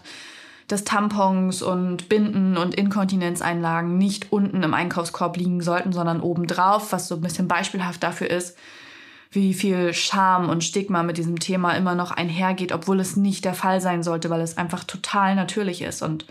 dass 0.68 0.84
Tampons 0.84 1.62
und 1.62 2.08
Binden 2.08 2.56
und 2.56 2.75
Inkontinenzeinlagen 2.75 3.99
nicht 3.99 4.32
unten 4.32 4.62
im 4.62 4.75
Einkaufskorb 4.75 5.37
liegen 5.37 5.61
sollten, 5.61 5.92
sondern 5.92 6.20
obendrauf, 6.20 6.92
was 6.92 7.08
so 7.08 7.16
ein 7.16 7.20
bisschen 7.20 7.49
beispielhaft 7.49 8.02
dafür 8.02 8.30
ist, 8.30 8.56
wie 9.30 9.54
viel 9.54 9.92
Scham 9.92 10.49
und 10.49 10.64
Stigma 10.64 11.02
mit 11.02 11.18
diesem 11.18 11.38
Thema 11.38 11.72
immer 11.72 11.94
noch 11.94 12.11
einhergeht, 12.11 12.72
obwohl 12.72 13.00
es 13.00 13.16
nicht 13.16 13.44
der 13.44 13.54
Fall 13.54 13.80
sein 13.80 14.02
sollte, 14.02 14.30
weil 14.30 14.40
es 14.40 14.56
einfach 14.56 14.84
total 14.84 15.34
natürlich 15.34 15.82
ist. 15.82 16.02
Und 16.02 16.26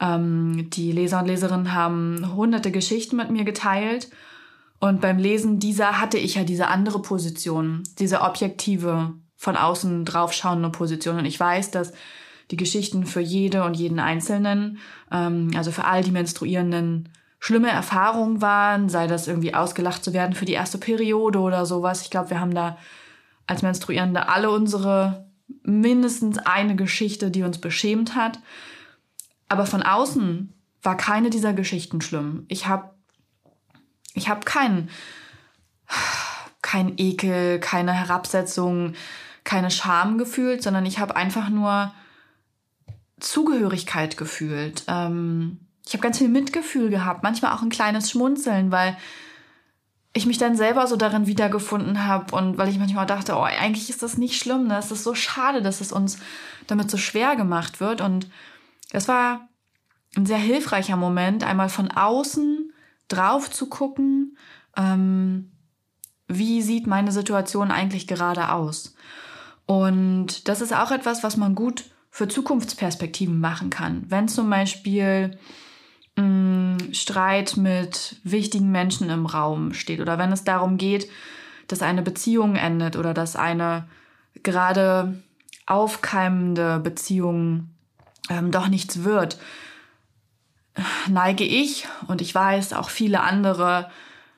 ähm, 0.00 0.68
die 0.70 0.92
Leser 0.92 1.20
und 1.20 1.26
Leserinnen 1.26 1.72
haben 1.72 2.34
hunderte 2.34 2.70
Geschichten 2.70 3.16
mit 3.16 3.30
mir 3.30 3.44
geteilt. 3.44 4.08
Und 4.84 5.00
beim 5.00 5.16
Lesen 5.16 5.58
dieser 5.60 5.98
hatte 5.98 6.18
ich 6.18 6.34
ja 6.34 6.44
diese 6.44 6.68
andere 6.68 7.00
Position, 7.00 7.84
diese 7.98 8.20
objektive, 8.20 9.14
von 9.34 9.56
außen 9.56 10.04
draufschauende 10.04 10.68
Position. 10.68 11.16
Und 11.16 11.24
ich 11.24 11.40
weiß, 11.40 11.70
dass 11.70 11.94
die 12.50 12.58
Geschichten 12.58 13.06
für 13.06 13.22
jede 13.22 13.64
und 13.64 13.78
jeden 13.78 13.98
Einzelnen, 13.98 14.76
ähm, 15.10 15.52
also 15.56 15.70
für 15.70 15.86
all 15.86 16.04
die 16.04 16.10
Menstruierenden, 16.10 17.08
schlimme 17.38 17.70
Erfahrungen 17.70 18.42
waren, 18.42 18.90
sei 18.90 19.06
das 19.06 19.26
irgendwie 19.26 19.54
ausgelacht 19.54 20.04
zu 20.04 20.12
werden 20.12 20.34
für 20.34 20.44
die 20.44 20.52
erste 20.52 20.76
Periode 20.76 21.38
oder 21.38 21.64
sowas. 21.64 22.02
Ich 22.02 22.10
glaube, 22.10 22.28
wir 22.28 22.40
haben 22.40 22.54
da 22.54 22.76
als 23.46 23.62
Menstruierende 23.62 24.28
alle 24.28 24.50
unsere 24.50 25.30
mindestens 25.62 26.36
eine 26.36 26.76
Geschichte, 26.76 27.30
die 27.30 27.42
uns 27.42 27.56
beschämt 27.56 28.16
hat. 28.16 28.38
Aber 29.48 29.64
von 29.64 29.82
außen 29.82 30.52
war 30.82 30.98
keine 30.98 31.30
dieser 31.30 31.54
Geschichten 31.54 32.02
schlimm. 32.02 32.44
Ich 32.48 32.66
habe 32.66 32.90
ich 34.14 34.28
hab 34.28 34.46
keinen 34.46 34.88
kein 36.62 36.94
Ekel, 36.96 37.60
keine 37.60 37.92
Herabsetzung, 37.92 38.94
keine 39.44 39.70
Scham 39.70 40.16
gefühlt, 40.16 40.62
sondern 40.62 40.86
ich 40.86 40.98
habe 40.98 41.14
einfach 41.14 41.50
nur 41.50 41.92
Zugehörigkeit 43.20 44.16
gefühlt. 44.16 44.84
Ähm, 44.88 45.60
ich 45.86 45.92
habe 45.92 46.02
ganz 46.02 46.18
viel 46.18 46.28
Mitgefühl 46.28 46.88
gehabt, 46.88 47.22
manchmal 47.22 47.52
auch 47.52 47.62
ein 47.62 47.68
kleines 47.68 48.10
Schmunzeln, 48.10 48.72
weil 48.72 48.96
ich 50.14 50.26
mich 50.26 50.38
dann 50.38 50.56
selber 50.56 50.86
so 50.86 50.96
darin 50.96 51.26
wiedergefunden 51.26 52.06
habe 52.06 52.34
und 52.34 52.56
weil 52.56 52.68
ich 52.68 52.78
manchmal 52.78 53.06
dachte, 53.06 53.34
oh, 53.34 53.42
eigentlich 53.42 53.90
ist 53.90 54.02
das 54.02 54.16
nicht 54.16 54.40
schlimm, 54.40 54.68
ne? 54.68 54.78
es 54.78 54.90
ist 54.90 55.04
so 55.04 55.14
schade, 55.14 55.60
dass 55.60 55.80
es 55.80 55.92
uns 55.92 56.18
damit 56.66 56.90
so 56.90 56.96
schwer 56.96 57.36
gemacht 57.36 57.80
wird. 57.80 58.00
Und 58.00 58.30
das 58.90 59.08
war 59.08 59.48
ein 60.16 60.24
sehr 60.24 60.38
hilfreicher 60.38 60.96
Moment, 60.96 61.44
einmal 61.44 61.68
von 61.68 61.90
außen 61.90 62.72
drauf 63.08 63.50
zu 63.50 63.68
gucken, 63.68 64.36
ähm, 64.76 65.52
wie 66.26 66.62
sieht 66.62 66.86
meine 66.86 67.12
Situation 67.12 67.70
eigentlich 67.70 68.06
gerade 68.06 68.50
aus. 68.52 68.94
Und 69.66 70.48
das 70.48 70.60
ist 70.60 70.74
auch 70.74 70.90
etwas, 70.90 71.22
was 71.22 71.36
man 71.36 71.54
gut 71.54 71.84
für 72.10 72.28
Zukunftsperspektiven 72.28 73.40
machen 73.40 73.70
kann. 73.70 74.04
Wenn 74.08 74.28
zum 74.28 74.48
Beispiel 74.48 75.38
Streit 76.94 77.56
mit 77.56 78.16
wichtigen 78.24 78.70
Menschen 78.70 79.10
im 79.10 79.26
Raum 79.26 79.74
steht 79.74 80.00
oder 80.00 80.18
wenn 80.18 80.32
es 80.32 80.44
darum 80.44 80.76
geht, 80.76 81.08
dass 81.68 81.82
eine 81.82 82.02
Beziehung 82.02 82.56
endet 82.56 82.96
oder 82.96 83.14
dass 83.14 83.36
eine 83.36 83.88
gerade 84.42 85.22
aufkeimende 85.66 86.78
Beziehung 86.78 87.70
ähm, 88.30 88.50
doch 88.50 88.68
nichts 88.68 89.02
wird, 89.02 89.38
neige 91.08 91.44
ich 91.44 91.86
und 92.06 92.20
ich 92.20 92.34
weiß 92.34 92.72
auch 92.72 92.90
viele 92.90 93.20
andere 93.20 93.90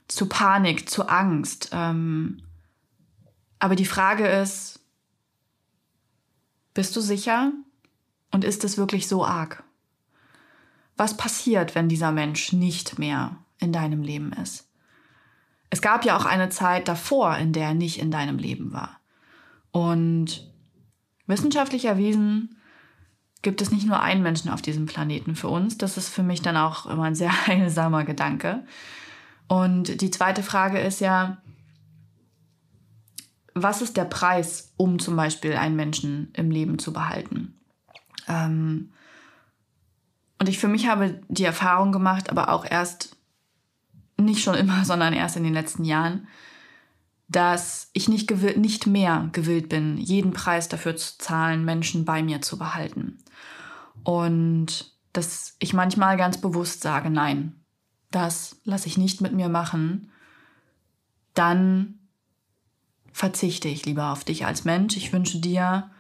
zu 0.09 0.29
Panik, 0.29 0.89
zu 0.89 1.09
Angst. 1.09 1.71
Ähm, 1.73 2.43
aber 3.59 3.77
die 3.77 3.87
Frage 3.87 4.27
ist, 4.29 4.81
bist 6.75 6.95
du 6.95 7.01
sicher 7.01 7.53
und 8.31 8.45
ist 8.45 8.65
es 8.65 8.77
wirklich 8.77 9.09
so 9.09 9.25
arg? 9.25 9.65
was 10.97 11.17
passiert, 11.17 11.75
wenn 11.75 11.89
dieser 11.89 12.13
Mensch 12.13 12.53
nicht 12.53 12.99
mehr 12.99 13.37
in 13.59 13.73
deinem 13.73 14.03
Leben 14.03 14.33
ist. 14.33 14.69
Es 15.71 15.83
gab 15.83 16.05
ja 16.05 16.17
auch 16.17 16.25
eine 16.25 16.49
Zeit 16.49 16.89
davor, 16.89 17.37
in 17.37 17.53
der 17.53 17.69
er 17.69 17.75
nicht 17.75 17.99
in 17.99 18.11
deinem 18.11 18.39
Leben 18.39 18.73
war. 18.73 19.01
Und 19.73 20.51
wissenschaftlich 21.27 21.85
erwiesen 21.85 22.56
gibt 23.47 23.63
es 23.63 23.71
nicht 23.71 23.87
nur 23.87 24.01
einen 24.01 24.25
Menschen 24.25 24.51
auf 24.51 24.61
diesem 24.61 24.87
Planeten 24.87 25.37
für 25.37 25.47
uns. 25.47 25.79
Das 25.79 25.97
ist 25.97 26.09
für 26.09 26.25
mich 26.25 26.43
dann 26.43 26.57
auch 26.57 26.87
immer 26.87 27.05
ein 27.05 27.15
sehr 27.15 27.31
heilsamer 27.47 28.03
Gedanke. 28.03 28.65
Und 29.47 30.01
die 30.01 30.11
zweite 30.11 30.43
Frage 30.43 30.81
ist 30.81 30.99
ja, 31.01 31.37
was 33.55 33.83
ist 33.83 33.97
der 33.97 34.05
Preis, 34.05 34.73
um 34.77 34.99
zum 34.99 35.15
Beispiel 35.15 35.53
einen 35.53 35.77
Menschen 35.77 36.33
im 36.33 36.51
Leben 36.51 36.81
zu 36.81 36.93
behalten? 36.93 37.55
Ähm, 38.27 38.91
und 40.41 40.49
ich 40.49 40.59
für 40.59 40.67
mich 40.67 40.89
habe 40.89 41.21
die 41.29 41.45
Erfahrung 41.45 41.93
gemacht, 41.93 42.31
aber 42.31 42.49
auch 42.49 42.65
erst 42.69 43.17
nicht 44.21 44.43
schon 44.43 44.57
immer, 44.57 44.85
sondern 44.85 45.13
erst 45.13 45.37
in 45.37 45.45
den 45.45 45.55
letzten 45.55 45.85
Jahren, 45.85 46.27
dass 47.29 47.91
ich 47.93 48.09
nicht, 48.09 48.27
gewillt, 48.27 48.57
nicht 48.57 48.89
mehr 48.89 49.29
gewillt 49.31 49.69
bin, 49.69 49.99
jeden 49.99 50.33
Preis 50.33 50.69
dafür 50.69 50.97
zu 50.97 51.17
zahlen, 51.19 51.65
Menschen 51.65 52.05
bei 52.05 52.25
mir 52.25 52.43
zu 52.43 52.59
behalten. 52.59 53.19
Und 54.07 54.93
dass 55.13 55.57
ich 55.59 55.73
manchmal 55.73 56.17
ganz 56.17 56.41
bewusst 56.41 56.81
sage, 56.81 57.11
nein, 57.11 57.57
das 58.13 58.61
lasse 58.63 58.87
ich 58.87 58.97
nicht 58.97 59.21
mit 59.21 59.33
mir 59.33 59.49
machen, 59.49 60.13
dann 61.35 61.99
verzichte 63.13 63.67
ich 63.67 63.85
lieber 63.85 64.13
auf 64.13 64.23
dich 64.23 64.47
als 64.47 64.65
Mensch. 64.65 64.97
Ich 64.97 65.13
wünsche 65.13 65.41
dir 65.41 65.91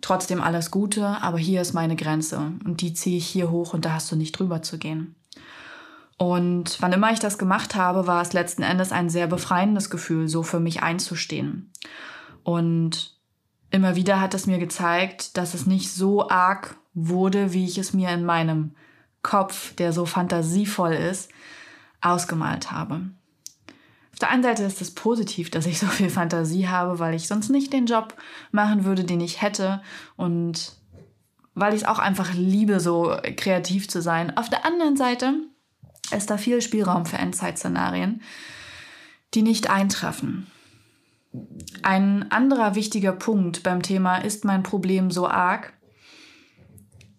trotzdem 0.00 0.40
alles 0.42 0.72
Gute, 0.72 1.06
aber 1.06 1.38
hier 1.38 1.62
ist 1.62 1.74
meine 1.74 1.94
Grenze 1.94 2.38
und 2.64 2.80
die 2.80 2.92
ziehe 2.92 3.18
ich 3.18 3.28
hier 3.28 3.52
hoch 3.52 3.72
und 3.72 3.84
da 3.84 3.92
hast 3.92 4.10
du 4.10 4.16
nicht 4.16 4.36
drüber 4.36 4.62
zu 4.62 4.76
gehen. 4.76 5.14
Und 6.18 6.82
wann 6.82 6.92
immer 6.92 7.12
ich 7.12 7.20
das 7.20 7.38
gemacht 7.38 7.76
habe, 7.76 8.08
war 8.08 8.20
es 8.20 8.32
letzten 8.32 8.62
Endes 8.62 8.90
ein 8.90 9.10
sehr 9.10 9.28
befreiendes 9.28 9.90
Gefühl, 9.90 10.26
so 10.26 10.42
für 10.42 10.58
mich 10.58 10.82
einzustehen. 10.82 11.70
Und 12.42 13.16
immer 13.70 13.94
wieder 13.94 14.20
hat 14.20 14.34
es 14.34 14.48
mir 14.48 14.58
gezeigt, 14.58 15.36
dass 15.36 15.54
es 15.54 15.66
nicht 15.66 15.92
so 15.92 16.28
arg 16.28 16.76
wurde, 16.96 17.52
wie 17.52 17.66
ich 17.66 17.78
es 17.78 17.92
mir 17.92 18.10
in 18.10 18.24
meinem 18.24 18.74
Kopf, 19.22 19.74
der 19.74 19.92
so 19.92 20.06
fantasievoll 20.06 20.94
ist, 20.94 21.30
ausgemalt 22.00 22.72
habe. 22.72 23.02
Auf 24.12 24.18
der 24.18 24.30
einen 24.30 24.42
Seite 24.42 24.62
ist 24.62 24.80
es 24.80 24.94
positiv, 24.94 25.50
dass 25.50 25.66
ich 25.66 25.78
so 25.78 25.86
viel 25.86 26.08
Fantasie 26.08 26.68
habe, 26.68 26.98
weil 26.98 27.14
ich 27.14 27.28
sonst 27.28 27.50
nicht 27.50 27.72
den 27.72 27.84
Job 27.84 28.14
machen 28.50 28.84
würde, 28.84 29.04
den 29.04 29.20
ich 29.20 29.42
hätte 29.42 29.82
und 30.16 30.72
weil 31.54 31.74
ich 31.74 31.82
es 31.82 31.88
auch 31.88 31.98
einfach 31.98 32.32
liebe, 32.32 32.80
so 32.80 33.14
kreativ 33.36 33.88
zu 33.88 34.00
sein. 34.00 34.36
Auf 34.36 34.48
der 34.48 34.64
anderen 34.64 34.96
Seite 34.96 35.34
ist 36.14 36.30
da 36.30 36.38
viel 36.38 36.62
Spielraum 36.62 37.04
für 37.04 37.18
Endzeit-Szenarien, 37.18 38.22
die 39.34 39.42
nicht 39.42 39.68
eintreffen. 39.68 40.46
Ein 41.82 42.30
anderer 42.30 42.74
wichtiger 42.74 43.12
Punkt 43.12 43.62
beim 43.62 43.82
Thema 43.82 44.16
ist 44.16 44.46
mein 44.46 44.62
Problem 44.62 45.10
so 45.10 45.28
arg, 45.28 45.74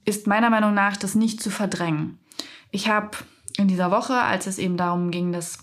ist 0.08 0.26
meiner 0.26 0.50
Meinung 0.50 0.74
nach 0.74 0.96
das 0.96 1.16
nicht 1.16 1.44
zu 1.44 1.52
verdrängen. 1.52 2.18
Ich 2.72 2.88
habe 2.88 3.18
in 3.58 3.68
dieser 3.68 3.92
Woche, 3.92 4.14
als 4.14 4.48
es 4.48 4.58
eben 4.58 4.78
darum 4.78 5.12
ging, 5.12 5.34
dass 5.34 5.58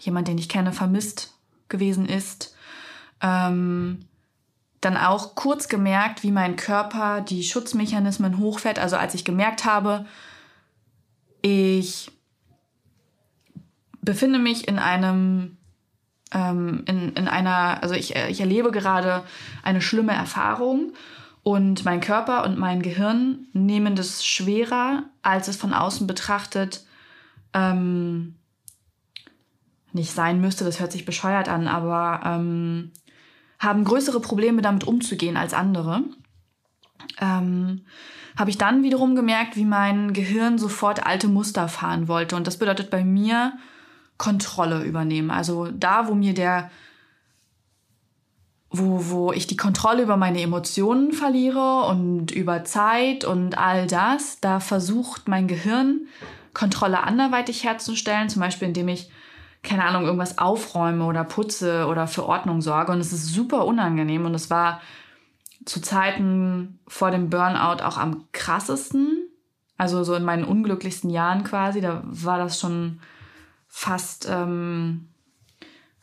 jemand, 0.00 0.26
den 0.26 0.36
ich 0.36 0.48
kenne, 0.48 0.72
vermisst 0.72 1.32
gewesen 1.68 2.06
ist. 2.06 2.56
Ähm, 3.20 4.04
dann 4.80 4.96
auch 4.96 5.36
kurz 5.36 5.68
gemerkt, 5.68 6.24
wie 6.24 6.32
mein 6.32 6.56
Körper 6.56 7.20
die 7.20 7.44
Schutzmechanismen 7.44 8.38
hochfährt. 8.38 8.80
Also 8.80 8.96
als 8.96 9.14
ich 9.14 9.24
gemerkt 9.24 9.64
habe, 9.64 10.06
ich 11.40 12.10
befinde 14.00 14.40
mich 14.40 14.66
in 14.66 14.80
einem, 14.80 15.56
ähm, 16.32 16.82
in, 16.86 17.10
in 17.10 17.28
einer, 17.28 17.80
also 17.80 17.94
ich, 17.94 18.16
ich 18.16 18.40
erlebe 18.40 18.72
gerade 18.72 19.22
eine 19.62 19.82
schlimme 19.82 20.14
Erfahrung 20.14 20.94
und 21.42 21.84
mein 21.84 22.00
Körper 22.00 22.44
und 22.44 22.58
mein 22.58 22.82
Gehirn 22.82 23.46
nehmen 23.52 23.96
das 23.96 24.24
schwerer, 24.24 25.04
als 25.22 25.48
es 25.48 25.56
von 25.56 25.72
außen 25.72 26.06
betrachtet 26.06 26.84
ähm, 27.54 28.36
nicht 29.92 30.12
sein 30.12 30.40
müsste, 30.40 30.64
das 30.64 30.80
hört 30.80 30.92
sich 30.92 31.04
bescheuert 31.04 31.48
an, 31.48 31.66
aber 31.66 32.20
ähm, 32.24 32.92
haben 33.58 33.84
größere 33.84 34.20
Probleme 34.20 34.62
damit 34.62 34.84
umzugehen 34.84 35.36
als 35.36 35.52
andere. 35.52 36.04
Ähm, 37.20 37.82
habe 38.36 38.50
ich 38.50 38.58
dann 38.58 38.82
wiederum 38.82 39.16
gemerkt, 39.16 39.56
wie 39.56 39.64
mein 39.64 40.12
Gehirn 40.12 40.58
sofort 40.58 41.04
alte 41.06 41.28
Muster 41.28 41.68
fahren 41.68 42.08
wollte. 42.08 42.36
Und 42.36 42.46
das 42.46 42.58
bedeutet 42.58 42.90
bei 42.90 43.04
mir 43.04 43.52
Kontrolle 44.16 44.84
übernehmen. 44.84 45.30
Also 45.30 45.70
da, 45.72 46.08
wo 46.08 46.14
mir 46.14 46.34
der, 46.34 46.70
wo, 48.70 49.10
wo 49.10 49.32
ich 49.32 49.46
die 49.46 49.56
Kontrolle 49.56 50.02
über 50.02 50.16
meine 50.16 50.40
Emotionen 50.40 51.12
verliere 51.12 51.86
und 51.86 52.30
über 52.30 52.64
Zeit 52.64 53.24
und 53.24 53.58
all 53.58 53.86
das, 53.86 54.40
da 54.40 54.60
versucht 54.60 55.28
mein 55.28 55.48
Gehirn 55.48 56.06
Kontrolle 56.54 57.02
anderweitig 57.02 57.64
herzustellen, 57.64 58.28
zum 58.28 58.40
Beispiel 58.40 58.68
indem 58.68 58.88
ich 58.88 59.10
keine 59.62 59.84
Ahnung, 59.84 60.04
irgendwas 60.04 60.38
aufräume 60.38 61.04
oder 61.04 61.24
putze 61.24 61.86
oder 61.86 62.06
für 62.06 62.24
Ordnung 62.26 62.62
sorge. 62.62 62.92
Und 62.92 63.00
es 63.00 63.12
ist 63.12 63.26
super 63.26 63.66
unangenehm. 63.66 64.24
Und 64.24 64.34
es 64.34 64.48
war 64.50 64.80
zu 65.64 65.80
Zeiten 65.80 66.78
vor 66.88 67.10
dem 67.10 67.28
Burnout 67.28 67.82
auch 67.82 67.98
am 67.98 68.24
krassesten. 68.32 69.28
Also 69.76 70.02
so 70.02 70.14
in 70.14 70.24
meinen 70.24 70.44
unglücklichsten 70.44 71.10
Jahren 71.10 71.44
quasi. 71.44 71.80
Da 71.80 72.02
war 72.04 72.38
das 72.38 72.58
schon 72.58 73.00
fast, 73.68 74.26
ähm, 74.30 75.08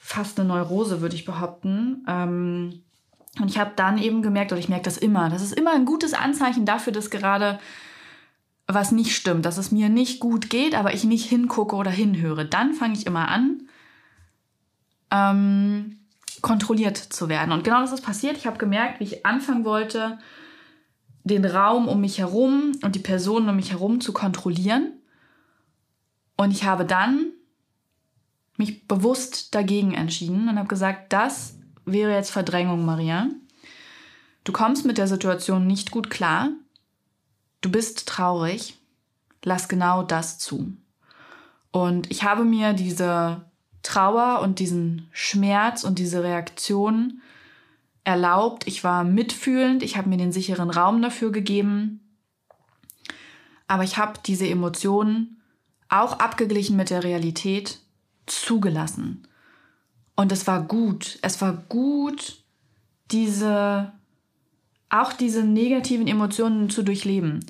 fast 0.08 0.40
eine 0.40 0.48
Neurose, 0.48 1.02
würde 1.02 1.16
ich 1.16 1.26
behaupten. 1.26 2.06
Ähm, 2.08 2.82
und 3.42 3.50
ich 3.50 3.60
habe 3.60 3.74
dann 3.76 3.98
eben 3.98 4.22
gemerkt, 4.22 4.54
oder 4.54 4.60
ich 4.60 4.70
merke 4.70 4.86
das 4.86 4.98
immer, 4.98 5.28
das 5.28 5.42
ist 5.42 5.52
immer 5.52 5.74
ein 5.74 5.84
gutes 5.84 6.14
Anzeichen 6.14 6.66
dafür, 6.66 6.94
dass 6.94 7.10
gerade 7.10 7.60
was 8.68 8.94
nicht 8.94 9.14
stimmt, 9.14 9.46
dass 9.46 9.58
es 9.58 9.70
mir 9.70 9.90
nicht 9.90 10.22
gut 10.22 10.50
geht, 10.50 10.76
aber 10.76 10.94
ich 10.94 11.04
nicht 11.04 11.28
hingucke 11.28 11.76
oder 11.76 11.92
hinhöre, 11.92 12.46
dann 12.46 12.74
fange 12.74 12.94
ich 12.94 13.06
immer 13.06 13.28
an, 13.28 13.64
ähm, 15.12 16.00
kontrolliert 16.42 16.96
zu 16.98 17.28
werden. 17.28 17.52
Und 17.52 17.66
genau 17.66 17.82
das 17.82 17.92
ist 17.92 18.02
passiert. 18.02 18.38
Ich 18.38 18.48
habe 18.48 18.58
gemerkt, 18.58 19.02
wie 19.02 19.06
ich 19.06 19.26
anfangen 19.26 19.66
wollte, 19.66 20.20
den 21.26 21.44
Raum 21.44 21.90
um 21.90 22.00
mich 22.00 22.20
herum 22.20 22.72
und 22.82 22.96
die 22.96 23.00
Personen 23.00 23.50
um 23.50 23.58
mich 23.58 23.72
herum 23.72 24.00
zu 24.00 24.14
kontrollieren. 24.14 24.94
Und 26.38 26.52
ich 26.52 26.64
habe 26.64 26.86
dann 26.86 27.34
mich 28.58 28.88
bewusst 28.88 29.56
dagegen 29.56 29.94
entschieden 29.94 30.50
und 30.50 30.58
habe 30.58 30.68
gesagt, 30.68 31.14
das 31.14 31.58
wäre 31.86 32.14
jetzt 32.14 32.32
Verdrängung, 32.32 32.86
Maria. 32.86 33.30
Du 34.44 34.52
kommst 34.52 34.86
mit 34.86 34.98
der 34.98 35.08
Situation 35.08 35.68
nicht 35.68 35.92
gut 35.92 36.10
klar. 36.10 36.50
Du 37.62 37.72
bist 37.72 38.08
traurig, 38.08 38.76
lass 39.44 39.68
genau 39.68 40.04
das 40.04 40.40
zu. 40.40 40.74
Und 41.72 42.10
ich 42.12 42.24
habe 42.24 42.44
mir 42.44 42.74
diese 42.74 43.46
Trauer 43.84 44.42
und 44.42 44.60
diesen 44.60 45.08
Schmerz 45.12 45.84
und 45.84 46.00
diese 46.00 46.24
Reaktion 46.24 47.22
erlaubt. 48.04 48.68
Ich 48.68 48.84
war 48.84 49.04
mitfühlend, 49.04 49.84
ich 49.84 49.98
habe 49.98 50.10
mir 50.10 50.18
den 50.18 50.32
sicheren 50.32 50.70
Raum 50.70 51.02
dafür 51.02 51.32
gegeben. 51.32 52.02
Aber 53.68 53.84
ich 53.84 53.98
habe 53.98 54.20
diese 54.26 54.48
Emotionen 54.48 55.42
auch 55.90 56.20
abgeglichen 56.20 56.76
mit 56.76 56.90
der 56.90 57.04
Realität 57.04 57.80
zugelassen. 58.28 59.28
Und 60.16 60.32
es 60.32 60.48
war 60.48 60.64
gut. 60.64 61.20
Es 61.22 61.42
war 61.42 61.54
gut, 61.54 62.42
diese 63.12 63.94
auch 64.90 65.14
diese 65.14 65.44
negativen 65.44 66.08
Emotionen 66.08 66.70
zu 66.70 66.84
durchleben. 66.84 67.46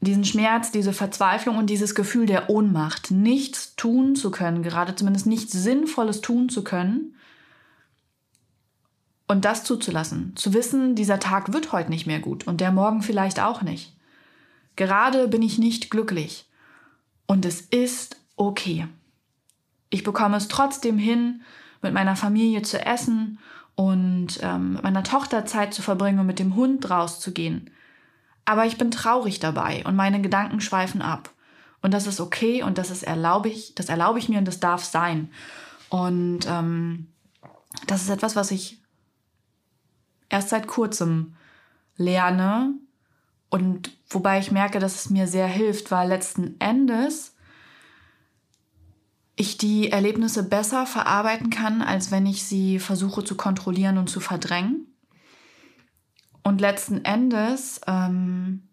Diesen 0.00 0.24
Schmerz, 0.24 0.70
diese 0.70 0.92
Verzweiflung 0.92 1.56
und 1.56 1.70
dieses 1.70 1.94
Gefühl 1.94 2.26
der 2.26 2.50
Ohnmacht, 2.50 3.10
nichts 3.10 3.74
tun 3.76 4.14
zu 4.14 4.30
können, 4.30 4.62
gerade 4.62 4.94
zumindest 4.94 5.26
nichts 5.26 5.52
Sinnvolles 5.52 6.20
tun 6.20 6.48
zu 6.48 6.62
können. 6.62 7.14
Und 9.26 9.44
das 9.44 9.64
zuzulassen, 9.64 10.34
zu 10.36 10.54
wissen, 10.54 10.94
dieser 10.94 11.18
Tag 11.18 11.52
wird 11.52 11.72
heute 11.72 11.90
nicht 11.90 12.06
mehr 12.06 12.20
gut 12.20 12.46
und 12.46 12.60
der 12.60 12.72
morgen 12.72 13.02
vielleicht 13.02 13.40
auch 13.40 13.62
nicht. 13.62 13.94
Gerade 14.76 15.28
bin 15.28 15.42
ich 15.42 15.58
nicht 15.58 15.90
glücklich 15.90 16.46
und 17.26 17.44
es 17.44 17.60
ist 17.60 18.16
okay. 18.36 18.86
Ich 19.90 20.04
bekomme 20.04 20.36
es 20.36 20.48
trotzdem 20.48 20.98
hin, 20.98 21.42
mit 21.82 21.92
meiner 21.92 22.16
Familie 22.16 22.62
zu 22.62 22.84
essen 22.84 23.38
und 23.74 24.40
ähm, 24.42 24.74
mit 24.74 24.82
meiner 24.82 25.04
Tochter 25.04 25.46
Zeit 25.46 25.72
zu 25.72 25.82
verbringen 25.82 26.18
und 26.18 26.26
mit 26.26 26.38
dem 26.38 26.56
Hund 26.56 26.90
rauszugehen. 26.90 27.70
Aber 28.44 28.66
ich 28.66 28.78
bin 28.78 28.90
traurig 28.90 29.40
dabei 29.40 29.84
und 29.84 29.94
meine 29.94 30.20
Gedanken 30.20 30.60
schweifen 30.60 31.02
ab. 31.02 31.30
Und 31.80 31.94
das 31.94 32.06
ist 32.06 32.20
okay 32.20 32.62
und 32.62 32.76
das 32.78 32.90
ist 32.90 33.04
erlaube 33.04 33.48
ich, 33.48 33.74
das 33.74 33.88
erlaube 33.88 34.18
ich 34.18 34.28
mir 34.28 34.38
und 34.38 34.48
das 34.48 34.58
darf 34.58 34.84
sein. 34.84 35.30
Und 35.90 36.40
ähm, 36.48 37.06
das 37.86 38.02
ist 38.02 38.10
etwas, 38.10 38.36
was 38.36 38.50
ich 38.50 38.82
erst 40.28 40.48
seit 40.48 40.66
kurzem 40.66 41.36
lerne 41.96 42.74
und 43.50 43.90
wobei 44.10 44.38
ich 44.38 44.50
merke, 44.50 44.78
dass 44.78 44.96
es 44.96 45.10
mir 45.10 45.26
sehr 45.26 45.46
hilft, 45.46 45.90
weil 45.90 46.08
letzten 46.08 46.60
Endes 46.60 47.34
ich 49.38 49.56
die 49.56 49.90
Erlebnisse 49.90 50.42
besser 50.42 50.84
verarbeiten 50.84 51.48
kann, 51.48 51.80
als 51.80 52.10
wenn 52.10 52.26
ich 52.26 52.44
sie 52.44 52.80
versuche 52.80 53.22
zu 53.22 53.36
kontrollieren 53.36 53.96
und 53.96 54.10
zu 54.10 54.18
verdrängen. 54.18 54.86
Und 56.42 56.60
letzten 56.60 57.04
Endes 57.04 57.80
ähm, 57.86 58.68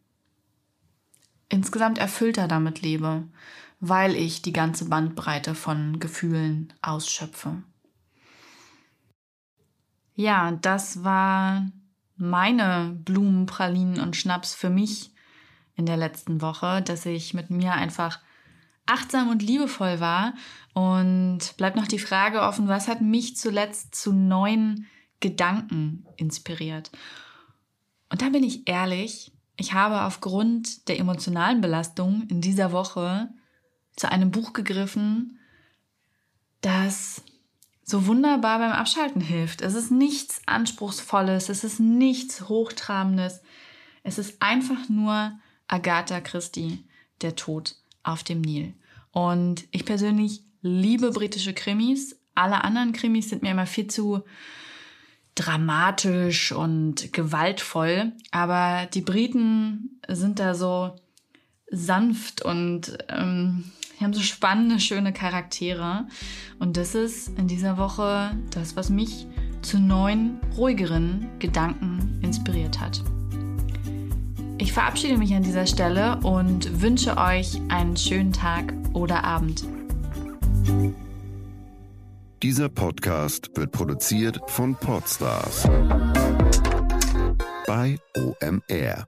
insgesamt 1.50 2.00
erfüllter 2.00 2.48
damit 2.48 2.82
lebe, 2.82 3.28
weil 3.80 4.16
ich 4.16 4.42
die 4.42 4.54
ganze 4.54 4.86
Bandbreite 4.86 5.54
von 5.54 6.00
Gefühlen 6.00 6.74
ausschöpfe. 6.82 7.62
Ja, 10.16 10.52
das 10.52 11.04
war 11.04 11.70
meine 12.16 12.98
Blumen, 13.04 13.46
Pralinen 13.46 14.00
und 14.00 14.16
Schnaps 14.16 14.56
für 14.56 14.70
mich 14.70 15.12
in 15.76 15.86
der 15.86 15.98
letzten 15.98 16.42
Woche, 16.42 16.82
dass 16.82 17.06
ich 17.06 17.34
mit 17.34 17.52
mir 17.52 17.74
einfach 17.74 18.20
achtsam 18.86 19.30
und 19.30 19.42
liebevoll 19.42 20.00
war. 20.00 20.34
Und 20.74 21.56
bleibt 21.58 21.76
noch 21.76 21.88
die 21.88 22.00
Frage 22.00 22.42
offen, 22.42 22.68
was 22.68 22.88
hat 22.88 23.02
mich 23.02 23.38
zuletzt 23.38 23.96
zu 23.96 24.12
neuen 24.12 24.88
Gedanken 25.20 26.06
inspiriert? 26.18 26.92
Und 28.10 28.22
da 28.22 28.30
bin 28.30 28.44
ich 28.44 28.68
ehrlich, 28.68 29.32
ich 29.58 29.74
habe 29.74 30.02
aufgrund 30.02 30.88
der 30.90 31.00
emotionalen 31.00 31.62
Belastung 31.62 32.24
in 32.30 32.42
dieser 32.42 32.72
Woche 32.72 33.30
zu 33.96 34.12
einem 34.12 34.32
Buch 34.32 34.54
gegriffen, 34.54 35.40
das 36.62 37.24
so 37.84 38.08
wunderbar 38.08 38.60
beim 38.60 38.72
Abschalten 38.72 39.22
hilft. 39.22 39.62
Es 39.62 39.76
ist 39.76 39.92
nichts 39.92 40.42
Anspruchsvolles, 40.46 41.50
es 41.50 41.64
ist 41.64 41.80
nichts 41.80 42.50
Hochtrabendes. 42.50 43.42
Es 44.04 44.18
ist 44.18 44.42
einfach 44.42 44.90
nur 44.90 45.40
Agatha 45.68 46.20
Christie, 46.20 46.84
der 47.22 47.36
Tod 47.36 47.76
auf 48.06 48.24
dem 48.24 48.42
Nil. 48.42 48.74
Und 49.12 49.66
ich 49.72 49.86
persönlich 49.86 50.42
liebe 50.62 51.12
britische 51.12 51.54
Krimis. 51.54 52.20
Alle 52.36 52.64
anderen 52.64 52.94
Krimis 52.94 53.30
sind 53.30 53.44
mir 53.44 53.52
immer 53.52 53.66
viel 53.66 53.88
zu 53.88 54.24
dramatisch 55.36 56.52
und 56.52 57.12
gewaltvoll. 57.14 58.14
Aber 58.32 58.88
die 58.94 59.02
Briten 59.02 60.00
sind 60.08 60.40
da 60.40 60.56
so 60.56 60.96
sanft 61.70 62.42
und 62.42 62.98
ähm, 63.10 63.66
haben 64.00 64.14
so 64.14 64.22
spannende, 64.22 64.80
schöne 64.80 65.14
Charaktere. 65.14 66.08
Und 66.60 66.78
das 66.78 66.96
ist 66.96 67.30
in 67.38 67.48
dieser 67.48 67.78
Woche 67.78 68.38
das, 68.52 68.76
was 68.76 68.90
mich 68.90 69.28
zu 69.62 69.80
neuen, 69.80 70.40
ruhigeren 70.56 71.28
Gedanken 71.40 72.20
inspiriert 72.22 72.80
hat. 72.80 73.02
Ich 74.58 74.72
verabschiede 74.72 75.18
mich 75.18 75.34
an 75.34 75.44
dieser 75.44 75.66
Stelle 75.66 76.20
und 76.24 76.82
wünsche 76.82 77.18
euch 77.18 77.60
einen 77.70 77.98
schönen 77.98 78.32
Tag 78.32 78.74
oder 78.94 79.24
Abend. 79.24 79.66
Dieser 82.42 82.70
Podcast 82.70 83.50
wird 83.56 83.72
produziert 83.72 84.40
von 84.48 84.76
Podstars 84.76 85.68
bei 87.68 87.98
OMR. 88.16 89.08